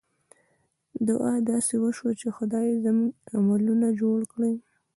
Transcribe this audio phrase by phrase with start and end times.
[1.07, 2.75] دعا داسې وشوه چې خدایه!
[2.85, 4.53] زموږ عملونه جوړ کړې.